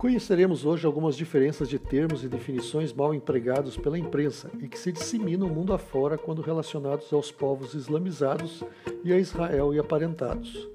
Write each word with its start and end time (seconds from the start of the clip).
Conheceremos 0.00 0.64
hoje 0.64 0.86
algumas 0.86 1.14
diferenças 1.14 1.68
de 1.68 1.78
termos 1.78 2.24
e 2.24 2.28
definições 2.28 2.90
mal 2.90 3.14
empregados 3.14 3.76
pela 3.76 3.98
imprensa 3.98 4.50
e 4.58 4.66
que 4.66 4.78
se 4.78 4.90
disseminam 4.90 5.46
mundo 5.46 5.74
afora 5.74 6.16
quando 6.16 6.40
relacionados 6.40 7.12
aos 7.12 7.30
povos 7.30 7.74
islamizados 7.74 8.64
e 9.04 9.12
a 9.12 9.18
Israel 9.18 9.74
e 9.74 9.78
aparentados. 9.78 10.66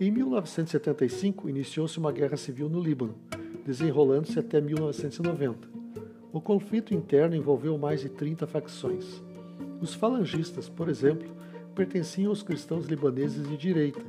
Em 0.00 0.10
1975, 0.10 1.46
iniciou-se 1.46 1.98
uma 1.98 2.10
guerra 2.10 2.38
civil 2.38 2.70
no 2.70 2.80
Líbano, 2.80 3.14
desenrolando-se 3.66 4.38
até 4.38 4.62
1990. 4.62 5.68
O 6.32 6.40
conflito 6.40 6.94
interno 6.94 7.36
envolveu 7.36 7.76
mais 7.76 8.00
de 8.00 8.08
30 8.08 8.46
facções. 8.46 9.22
Os 9.78 9.92
falangistas, 9.92 10.70
por 10.70 10.88
exemplo, 10.88 11.28
pertenciam 11.74 12.30
aos 12.30 12.42
cristãos 12.42 12.86
libaneses 12.86 13.46
de 13.46 13.58
direita, 13.58 14.00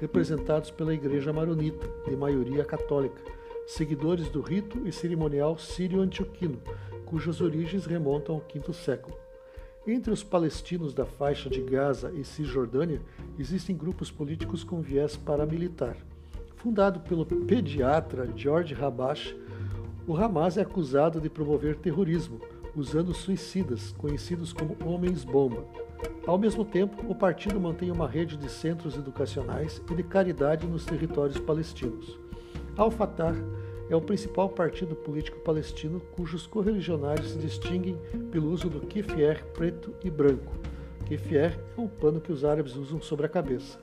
representados 0.00 0.72
pela 0.72 0.92
Igreja 0.92 1.32
Maronita, 1.32 1.88
de 2.08 2.16
maioria 2.16 2.64
católica, 2.64 3.38
seguidores 3.70 4.28
do 4.28 4.40
rito 4.40 4.84
e 4.84 4.90
cerimonial 4.90 5.56
sírio-antioquino, 5.56 6.60
cujas 7.06 7.40
origens 7.40 7.86
remontam 7.86 8.34
ao 8.34 8.40
V 8.40 8.72
século. 8.72 9.16
Entre 9.86 10.12
os 10.12 10.24
palestinos 10.24 10.92
da 10.92 11.06
faixa 11.06 11.48
de 11.48 11.60
Gaza 11.62 12.12
e 12.12 12.24
Cisjordânia 12.24 13.00
existem 13.38 13.76
grupos 13.76 14.10
políticos 14.10 14.64
com 14.64 14.80
viés 14.80 15.16
paramilitar. 15.16 15.96
Fundado 16.56 16.98
pelo 17.00 17.24
pediatra 17.24 18.28
George 18.36 18.74
Habash, 18.74 19.36
o 20.04 20.16
Hamas 20.16 20.58
é 20.58 20.62
acusado 20.62 21.20
de 21.20 21.30
promover 21.30 21.76
terrorismo, 21.76 22.40
usando 22.74 23.14
suicidas, 23.14 23.92
conhecidos 23.92 24.52
como 24.52 24.76
homens-bomba. 24.84 25.64
Ao 26.26 26.36
mesmo 26.36 26.64
tempo, 26.64 27.08
o 27.08 27.14
partido 27.14 27.60
mantém 27.60 27.92
uma 27.92 28.08
rede 28.08 28.36
de 28.36 28.50
centros 28.50 28.96
educacionais 28.96 29.80
e 29.88 29.94
de 29.94 30.02
caridade 30.02 30.66
nos 30.66 30.84
territórios 30.84 31.38
palestinos. 31.38 32.18
Al-Fatah 32.76 33.34
é 33.90 33.96
o 33.96 34.00
principal 34.00 34.48
partido 34.48 34.94
político 34.94 35.40
palestino 35.40 36.00
cujos 36.12 36.46
correligionários 36.46 37.30
se 37.30 37.38
distinguem 37.38 37.98
pelo 38.30 38.50
uso 38.50 38.70
do 38.70 38.80
kefir 38.80 39.44
preto 39.52 39.94
e 40.04 40.10
branco. 40.10 40.54
Kefir 41.06 41.58
é 41.76 41.80
um 41.80 41.88
pano 41.88 42.20
que 42.20 42.32
os 42.32 42.44
árabes 42.44 42.76
usam 42.76 43.02
sobre 43.02 43.26
a 43.26 43.28
cabeça. 43.28 43.78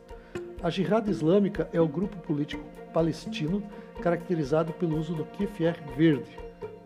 A 0.64 0.70
Jihad 0.70 1.08
Islâmica 1.10 1.70
é 1.74 1.82
o 1.82 1.88
grupo 1.88 2.18
político 2.18 2.64
palestino 2.94 3.62
caracterizado 4.02 4.72
pelo 4.74 4.98
uso 4.98 5.14
do 5.14 5.26
kefir 5.26 5.76
verde. 5.96 6.40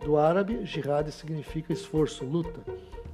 Do 0.04 0.16
árabe, 0.16 0.66
jihad 0.66 1.08
significa 1.12 1.72
esforço, 1.72 2.24
luta. 2.24 2.60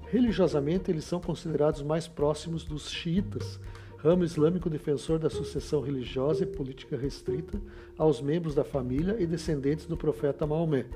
Religiosamente, 0.07 0.91
eles 0.91 1.05
são 1.05 1.21
considerados 1.21 1.83
mais 1.83 2.09
próximos 2.09 2.65
dos 2.65 2.91
xiitas, 2.91 3.61
ramo 3.99 4.23
islâmico 4.23 4.71
defensor 4.71 5.19
da 5.19 5.29
sucessão 5.29 5.81
religiosa 5.81 6.45
e 6.45 6.47
política 6.47 6.97
restrita 6.97 7.61
aos 7.97 8.21
membros 8.21 8.55
da 8.55 8.63
família 8.63 9.17
e 9.19 9.27
descendentes 9.27 9.87
do 9.87 9.97
profeta 9.97 10.47
Maomé. 10.47 10.87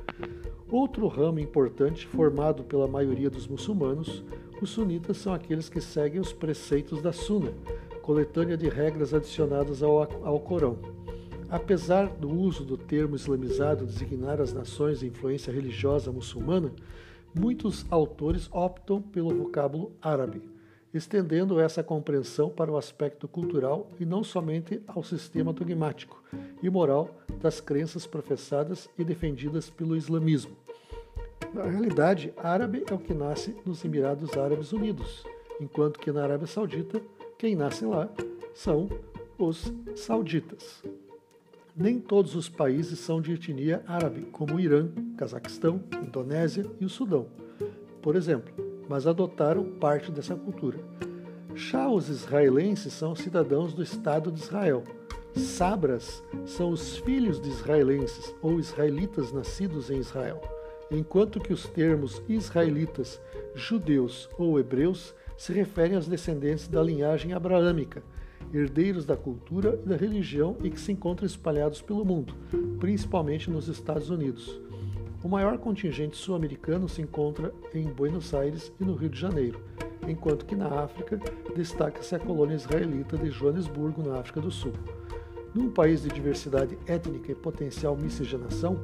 Outro 0.71 1.09
ramo 1.09 1.41
importante, 1.41 2.07
formado 2.07 2.63
pela 2.63 2.87
maioria 2.87 3.29
dos 3.29 3.49
muçulmanos, 3.49 4.23
os 4.61 4.71
sunitas 4.71 5.17
são 5.17 5.35
aqueles 5.35 5.69
que 5.69 5.81
seguem 5.81 6.21
os 6.21 6.33
preceitos 6.33 7.03
da 7.03 7.13
Sunna, 7.13 7.53
coletânea 8.03 8.57
de 8.57 8.69
regras 8.69 9.13
adicionadas 9.13 9.83
ao, 9.83 10.03
ao 10.25 10.39
Corão. 10.39 10.79
Apesar 11.51 12.07
do 12.07 12.31
uso 12.31 12.65
do 12.65 12.79
termo 12.79 13.17
islamizado 13.17 13.85
designar 13.85 14.41
as 14.41 14.53
nações 14.53 15.01
de 15.01 15.09
influência 15.09 15.53
religiosa 15.53 16.13
muçulmana, 16.13 16.73
muitos 17.35 17.85
autores 17.91 18.49
optam 18.53 19.03
pelo 19.03 19.35
vocábulo 19.35 19.91
árabe 20.01 20.41
estendendo 20.93 21.59
essa 21.59 21.83
compreensão 21.83 22.51
para 22.51 22.71
o 22.71 22.77
aspecto 22.77 23.27
cultural 23.27 23.91
e 23.99 24.05
não 24.05 24.23
somente 24.23 24.83
ao 24.87 25.03
sistema 25.03 25.53
dogmático 25.53 26.23
e 26.63 26.69
moral 26.69 27.11
das 27.41 27.61
crenças 27.61 28.07
professadas 28.07 28.89
e 28.99 29.05
defendidas 29.05 29.71
pelo 29.71 29.97
islamismo. 29.97 30.57
Na 31.55 31.65
realidade, 31.65 32.33
árabe 32.37 32.85
é 32.91 32.95
o 32.95 32.99
que 32.99 33.13
nasce 33.13 33.55
nos 33.65 33.85
Emirados 33.85 34.37
Árabes 34.37 34.73
Unidos, 34.73 35.25
enquanto 35.61 35.99
que 35.99 36.13
na 36.13 36.23
Arábia 36.23 36.47
Saudita, 36.47 37.01
quem 37.39 37.55
nasce 37.55 37.85
lá 37.85 38.09
são 38.55 38.89
os 39.39 39.73
sauditas. 39.97 40.83
Nem 41.75 41.99
todos 41.99 42.35
os 42.37 42.49
países 42.49 42.99
são 42.99 43.21
de 43.21 43.33
etnia 43.33 43.83
árabe, 43.87 44.27
como 44.31 44.55
o 44.55 44.61
Irã, 44.61 44.89
Cazaquistão, 45.17 45.83
Indonésia 46.03 46.67
e 46.79 46.85
o 46.85 46.89
Sudão. 46.89 47.27
Por 48.03 48.15
exemplo, 48.15 48.53
mas 48.89 49.07
adotaram 49.07 49.65
parte 49.65 50.11
dessa 50.11 50.35
cultura. 50.35 50.79
Já 51.55 51.89
os 51.89 52.09
israelenses 52.09 52.93
são 52.93 53.15
cidadãos 53.15 53.75
do 53.75 53.83
Estado 53.83 54.33
de 54.33 54.41
Israel. 54.41 54.85
Sabras 55.35 56.23
são 56.45 56.71
os 56.71 56.97
filhos 56.99 57.41
de 57.41 57.49
israelenses 57.49 58.35
ou 58.43 58.59
israelitas 58.59 59.33
nascidos 59.33 59.91
em 59.91 59.99
Israel, 59.99 60.41
enquanto 60.91 61.41
que 61.41 61.53
os 61.53 61.67
termos 61.67 62.23
israelitas, 62.29 63.21
judeus 63.55 64.29
ou 64.39 64.59
hebreus 64.59 65.15
se 65.37 65.53
referem 65.53 65.97
aos 65.97 66.07
descendentes 66.07 66.69
da 66.69 66.83
linhagem 66.83 67.33
abraâmica, 67.33 68.03
herdeiros 68.53 69.07
da 69.07 69.17
cultura 69.17 69.81
e 69.85 69.89
da 69.89 69.97
religião 69.97 70.57
e 70.63 70.71
que 70.71 70.81
se 70.81 70.93
encontram 70.93 71.27
espalhados 71.27 71.81
pelo 71.81 72.05
mundo, 72.05 72.35
principalmente 72.79 73.51
nos 73.51 73.69
Estados 73.69 74.11
Unidos. 74.11 74.61
O 75.23 75.29
maior 75.29 75.57
contingente 75.59 76.17
sul-americano 76.17 76.89
se 76.89 77.01
encontra 77.01 77.55
em 77.73 77.85
Buenos 77.85 78.35
Aires 78.35 78.73
e 78.81 78.85
no 78.85 78.95
Rio 78.95 79.09
de 79.09 79.21
Janeiro, 79.21 79.61
enquanto 80.09 80.45
que 80.45 80.57
na 80.57 80.83
África 80.83 81.19
destaca-se 81.55 82.17
a 82.17 82.19
colônia 82.19 82.57
israelita 82.57 83.17
de 83.17 83.31
Joanesburgo, 83.31 84.03
na 84.03 84.19
África 84.19 84.41
do 84.41 84.51
Sul. 84.51 84.73
Num 85.55 85.71
país 85.71 86.03
de 86.03 86.09
diversidade 86.09 86.77
étnica 86.89 87.31
e 87.31 87.37
potencial 87.37 87.97
miscigenação, 87.97 88.81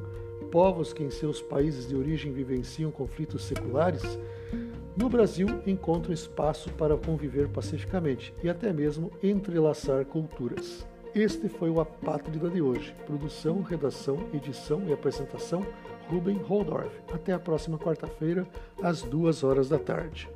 povos 0.49 0.93
que 0.93 1.03
em 1.03 1.09
seus 1.09 1.41
países 1.41 1.87
de 1.87 1.95
origem 1.95 2.31
vivenciam 2.31 2.89
conflitos 2.89 3.43
seculares, 3.43 4.17
no 4.95 5.09
Brasil 5.09 5.47
encontram 5.67 6.13
espaço 6.13 6.69
para 6.71 6.97
conviver 6.97 7.49
pacificamente 7.49 8.33
e 8.41 8.49
até 8.49 8.71
mesmo 8.71 9.11
entrelaçar 9.21 10.05
culturas. 10.05 10.87
Este 11.15 11.49
foi 11.49 11.71
o 11.71 11.79
Apátrida 11.79 12.49
de 12.49 12.61
hoje. 12.61 12.95
Produção, 13.07 13.63
redação, 13.63 14.19
edição 14.31 14.83
e 14.87 14.93
apresentação 14.93 15.65
Ruben 16.07 16.37
Holdorf. 16.37 16.91
Até 17.11 17.33
a 17.33 17.39
próxima 17.39 17.79
quarta-feira, 17.79 18.47
às 18.81 19.01
duas 19.01 19.43
horas 19.43 19.67
da 19.67 19.79
tarde. 19.79 20.29